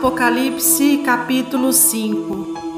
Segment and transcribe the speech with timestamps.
[0.00, 2.69] Apocalipse capítulo 5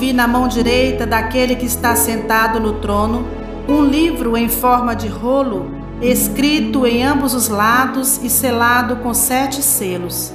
[0.00, 3.26] vi na mão direita daquele que está sentado no trono
[3.68, 9.62] um livro em forma de rolo, escrito em ambos os lados e selado com sete
[9.62, 10.32] selos.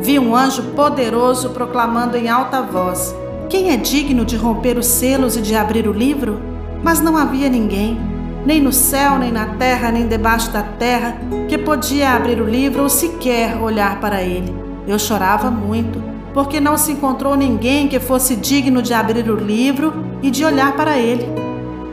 [0.00, 3.14] Vi um anjo poderoso proclamando em alta voz:
[3.48, 6.40] Quem é digno de romper os selos e de abrir o livro?
[6.82, 7.96] Mas não havia ninguém,
[8.44, 11.16] nem no céu, nem na terra, nem debaixo da terra,
[11.48, 14.52] que podia abrir o livro ou sequer olhar para ele.
[14.88, 19.94] Eu chorava muito porque não se encontrou ninguém que fosse digno de abrir o livro
[20.20, 21.24] e de olhar para ele.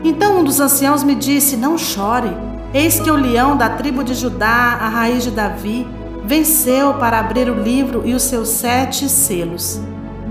[0.02, 2.36] Então um dos anciãos me disse: Não chore,
[2.74, 5.86] eis que o leão da tribo de Judá, a raiz de Davi,
[6.24, 9.80] venceu para abrir o livro e os seus sete selos.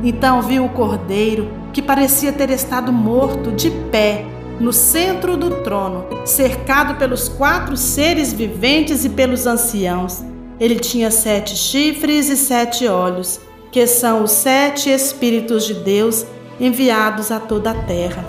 [0.04, 4.26] Então vi o cordeiro, que parecia ter estado morto, de pé,
[4.60, 10.22] no centro do trono, cercado pelos quatro seres viventes e pelos anciãos.
[10.60, 13.40] Ele tinha sete chifres e sete olhos
[13.72, 16.26] que são os sete Espíritos de Deus
[16.60, 18.24] enviados a toda a terra.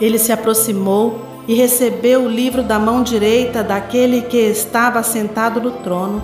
[0.00, 5.70] Ele se aproximou e recebeu o livro da mão direita daquele que estava sentado no
[5.70, 6.22] trono.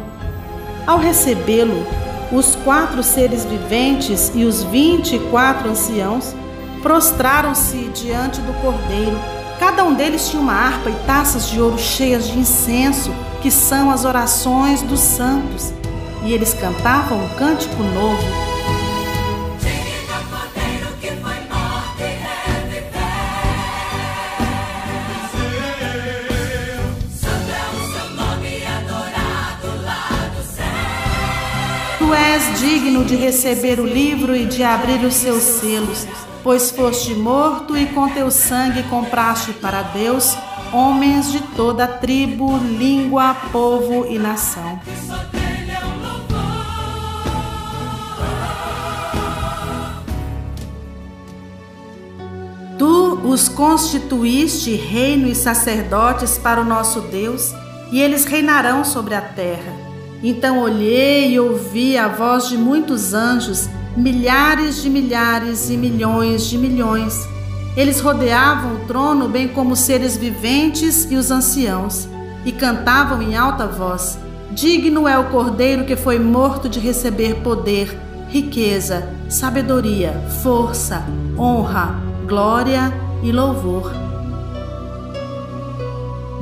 [0.86, 1.86] Ao recebê-lo,
[2.32, 6.34] os quatro seres viventes e os vinte e quatro anciãos
[6.82, 9.16] prostraram-se diante do cordeiro.
[9.60, 13.90] Cada um deles tinha uma harpa e taças de ouro cheias de incenso, que são
[13.90, 15.72] as orações dos santos
[16.24, 18.52] e eles cantavam um cântico novo.
[32.32, 36.06] És digno de receber o livro e de abrir os seus selos,
[36.42, 40.34] pois foste morto e com teu sangue compraste para Deus
[40.72, 44.80] homens de toda tribo, língua, povo e nação.
[53.32, 57.54] Os constituíste reino e sacerdotes para o nosso Deus,
[57.90, 59.72] e eles reinarão sobre a terra.
[60.22, 66.58] Então olhei e ouvi a voz de muitos anjos, milhares de milhares e milhões de
[66.58, 67.26] milhões.
[67.76, 72.06] Eles rodeavam o trono, bem como os seres viventes e os anciãos,
[72.44, 74.18] e cantavam em alta voz:
[74.50, 80.12] Digno é o cordeiro que foi morto de receber poder, riqueza, sabedoria,
[80.42, 81.02] força,
[81.36, 83.92] honra, glória e louvor.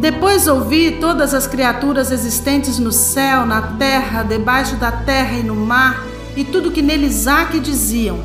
[0.01, 5.55] Depois ouvi todas as criaturas existentes no céu, na terra, debaixo da terra e no
[5.55, 8.19] mar, e tudo que neles há que diziam: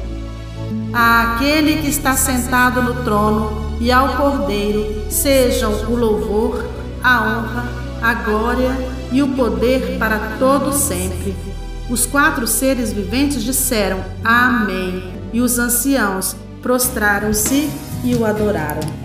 [0.93, 6.65] A aquele que está sentado no trono e ao Cordeiro sejam o louvor,
[7.03, 7.65] a honra,
[8.01, 8.71] a glória
[9.11, 11.35] e o poder para todo sempre.
[11.89, 15.13] Os quatro seres viventes disseram: Amém.
[15.33, 17.69] E os anciãos prostraram-se
[18.05, 19.04] e o adoraram.